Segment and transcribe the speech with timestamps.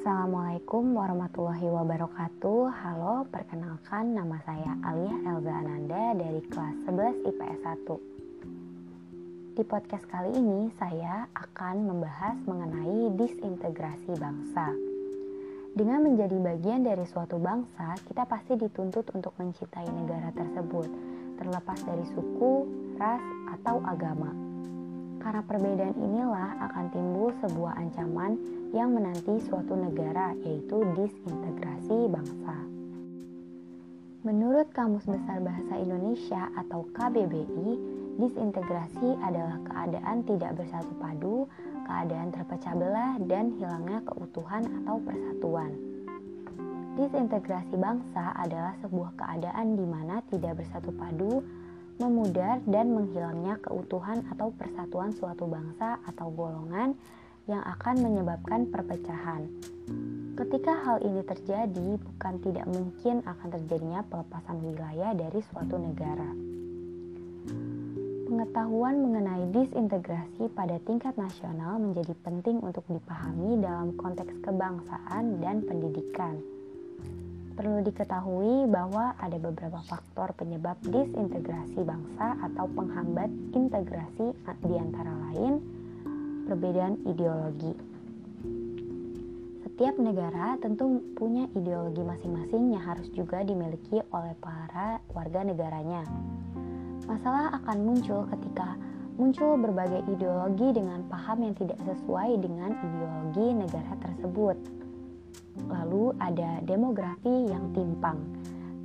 [0.00, 2.72] Assalamualaikum warahmatullahi wabarakatuh.
[2.72, 10.40] Halo, perkenalkan nama saya Alia Elza Ananda dari kelas 11 IPS 1 Di podcast kali
[10.40, 14.72] ini saya akan membahas mengenai disintegrasi bangsa.
[15.76, 20.88] Dengan menjadi bagian dari suatu bangsa, kita pasti dituntut untuk mencintai negara tersebut
[21.36, 22.64] Terlepas dari suku,
[22.96, 23.20] ras,
[23.52, 24.49] atau agama
[25.20, 28.40] karena perbedaan inilah akan timbul sebuah ancaman
[28.72, 32.56] yang menanti suatu negara, yaitu disintegrasi bangsa.
[34.20, 37.68] Menurut Kamus Besar Bahasa Indonesia atau KBBI,
[38.20, 41.48] disintegrasi adalah keadaan tidak bersatu padu,
[41.88, 45.72] keadaan terpecah belah, dan hilangnya keutuhan atau persatuan.
[47.00, 51.40] Disintegrasi bangsa adalah sebuah keadaan di mana tidak bersatu padu,
[52.00, 56.96] memudar dan menghilangnya keutuhan atau persatuan suatu bangsa atau golongan
[57.44, 59.44] yang akan menyebabkan perpecahan.
[60.40, 66.30] Ketika hal ini terjadi, bukan tidak mungkin akan terjadinya pelepasan wilayah dari suatu negara.
[68.30, 76.38] Pengetahuan mengenai disintegrasi pada tingkat nasional menjadi penting untuk dipahami dalam konteks kebangsaan dan pendidikan.
[77.60, 84.32] Perlu diketahui bahwa ada beberapa faktor penyebab disintegrasi bangsa atau penghambat integrasi
[84.64, 85.60] di antara lain
[86.48, 87.76] perbedaan ideologi.
[89.60, 96.08] Setiap negara tentu punya ideologi masing-masing yang harus juga dimiliki oleh para warga negaranya.
[97.04, 98.72] Masalah akan muncul ketika
[99.20, 104.79] muncul berbagai ideologi dengan paham yang tidak sesuai dengan ideologi negara tersebut
[105.68, 108.18] Lalu ada demografi yang timpang.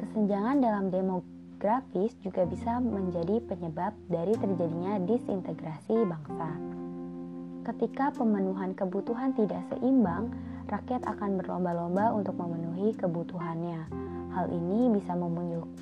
[0.00, 6.50] Kesenjangan dalam demografis juga bisa menjadi penyebab dari terjadinya disintegrasi bangsa.
[7.64, 10.28] Ketika pemenuhan kebutuhan tidak seimbang,
[10.68, 13.88] rakyat akan berlomba-lomba untuk memenuhi kebutuhannya.
[14.34, 15.14] Hal ini bisa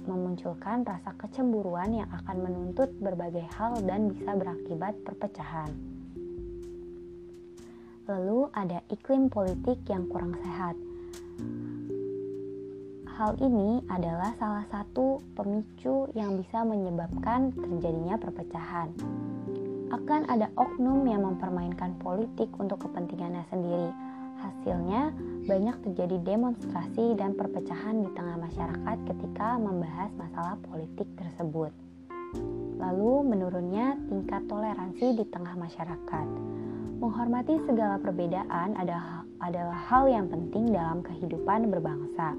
[0.06, 5.72] memunculkan rasa kecemburuan yang akan menuntut berbagai hal dan bisa berakibat perpecahan.
[8.02, 10.74] Lalu ada iklim politik yang kurang sehat.
[13.14, 18.90] Hal ini adalah salah satu pemicu yang bisa menyebabkan terjadinya perpecahan.
[19.94, 23.94] Akan ada oknum yang mempermainkan politik untuk kepentingannya sendiri.
[24.42, 25.14] Hasilnya,
[25.46, 31.70] banyak terjadi demonstrasi dan perpecahan di tengah masyarakat ketika membahas masalah politik tersebut.
[32.82, 36.26] Lalu, menurunnya tingkat toleransi di tengah masyarakat
[37.02, 39.26] Menghormati segala perbedaan adalah,
[39.90, 42.38] hal yang penting dalam kehidupan berbangsa.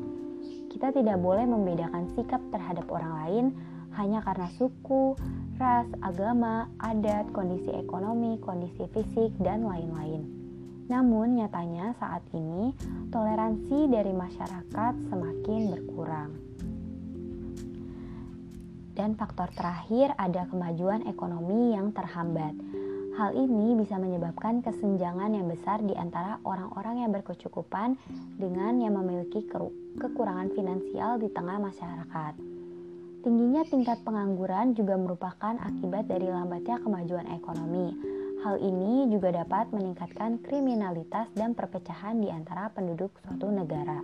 [0.72, 3.46] Kita tidak boleh membedakan sikap terhadap orang lain
[4.00, 5.20] hanya karena suku,
[5.60, 10.24] ras, agama, adat, kondisi ekonomi, kondisi fisik, dan lain-lain.
[10.88, 12.72] Namun, nyatanya saat ini
[13.12, 16.32] toleransi dari masyarakat semakin berkurang.
[18.96, 22.56] Dan faktor terakhir ada kemajuan ekonomi yang terhambat.
[23.14, 27.94] Hal ini bisa menyebabkan kesenjangan yang besar di antara orang-orang yang berkecukupan
[28.42, 29.46] dengan yang memiliki
[30.02, 32.34] kekurangan finansial di tengah masyarakat.
[33.22, 37.94] Tingginya tingkat pengangguran juga merupakan akibat dari lambatnya kemajuan ekonomi.
[38.42, 44.02] Hal ini juga dapat meningkatkan kriminalitas dan perpecahan di antara penduduk suatu negara.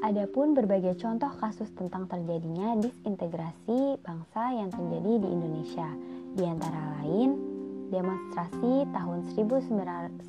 [0.00, 7.40] Adapun berbagai contoh kasus tentang terjadinya disintegrasi bangsa yang terjadi di Indonesia di antara lain
[7.88, 10.28] demonstrasi tahun 1998.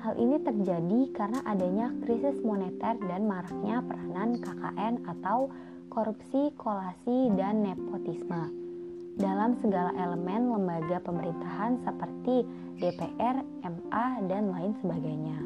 [0.00, 5.52] Hal ini terjadi karena adanya krisis moneter dan maraknya peranan KKN atau
[5.92, 8.48] korupsi, kolasi, dan nepotisme
[9.20, 12.48] dalam segala elemen lembaga pemerintahan seperti
[12.80, 15.38] DPR, MA, dan lain sebagainya.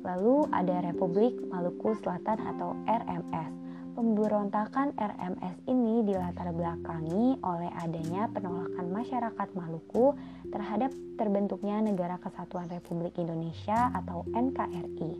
[0.00, 3.59] Lalu ada Republik Maluku Selatan atau RMS
[4.00, 10.16] Pemberontakan RMS ini dilatar belakangi oleh adanya penolakan masyarakat Maluku
[10.48, 10.88] terhadap
[11.20, 15.12] terbentuknya Negara Kesatuan Republik Indonesia atau NKRI.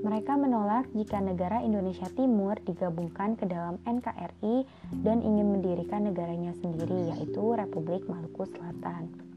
[0.00, 4.64] Mereka menolak jika negara Indonesia Timur digabungkan ke dalam NKRI
[5.04, 9.31] dan ingin mendirikan negaranya sendiri yaitu Republik Maluku Selatan.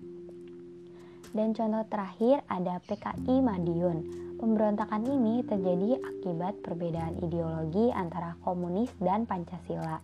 [1.35, 9.23] Dan contoh terakhir ada PKI Madiun Pemberontakan ini terjadi akibat perbedaan ideologi antara komunis dan
[9.23, 10.03] Pancasila.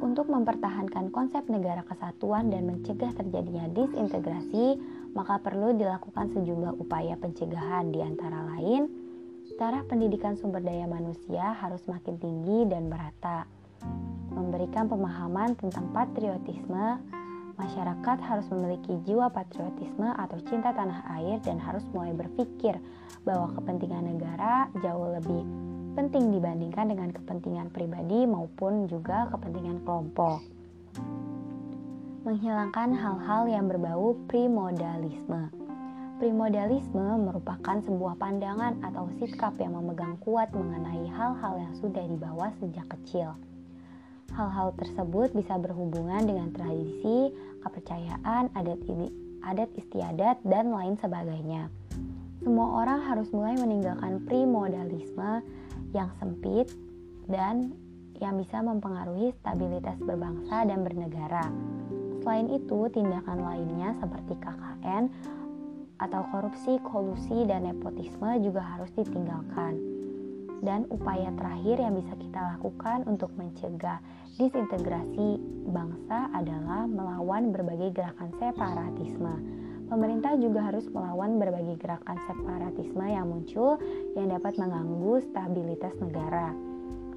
[0.00, 4.80] Untuk mempertahankan konsep negara kesatuan dan mencegah terjadinya disintegrasi,
[5.12, 8.88] maka perlu dilakukan sejumlah upaya pencegahan di antara lain,
[9.60, 13.44] taraf pendidikan sumber daya manusia harus makin tinggi dan merata,
[14.32, 16.96] memberikan pemahaman tentang patriotisme,
[17.56, 22.76] Masyarakat harus memiliki jiwa patriotisme atau cinta tanah air dan harus mulai berpikir
[23.24, 25.40] bahwa kepentingan negara jauh lebih
[25.96, 30.44] penting dibandingkan dengan kepentingan pribadi maupun juga kepentingan kelompok.
[32.28, 35.48] Menghilangkan hal-hal yang berbau primodalisme.
[36.20, 42.84] Primodalisme merupakan sebuah pandangan atau sikap yang memegang kuat mengenai hal-hal yang sudah dibawa sejak
[42.92, 43.32] kecil.
[44.34, 47.30] Hal-hal tersebut bisa berhubungan dengan tradisi,
[47.62, 48.80] kepercayaan, adat,
[49.46, 51.70] adat istiadat, dan lain sebagainya.
[52.42, 55.42] Semua orang harus mulai meninggalkan primodalisme
[55.94, 56.70] yang sempit
[57.26, 57.74] dan
[58.20, 61.46] yang bisa mempengaruhi stabilitas berbangsa dan bernegara.
[62.22, 65.04] Selain itu, tindakan lainnya seperti KKN
[65.96, 69.78] atau korupsi, kolusi, dan nepotisme juga harus ditinggalkan.
[70.64, 74.00] Dan upaya terakhir yang bisa kita lakukan untuk mencegah
[74.36, 79.34] disintegrasi bangsa adalah melawan berbagai gerakan separatisme.
[79.86, 83.78] Pemerintah juga harus melawan berbagai gerakan separatisme yang muncul
[84.18, 86.50] yang dapat mengganggu stabilitas negara.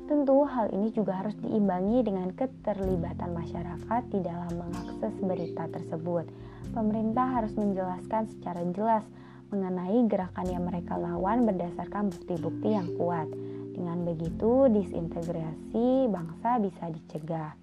[0.05, 6.25] Tentu hal ini juga harus diimbangi dengan keterlibatan masyarakat di dalam mengakses berita tersebut.
[6.73, 9.05] Pemerintah harus menjelaskan secara jelas
[9.49, 13.27] mengenai gerakan yang mereka lawan berdasarkan bukti-bukti yang kuat.
[13.73, 17.53] Dengan begitu, disintegrasi bangsa bisa dicegah.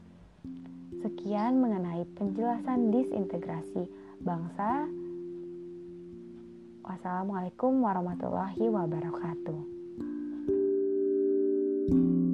[1.04, 3.86] Sekian mengenai penjelasan disintegrasi
[4.22, 4.88] bangsa.
[6.86, 9.76] Wassalamualaikum warahmatullahi wabarakatuh.
[11.86, 12.25] thank you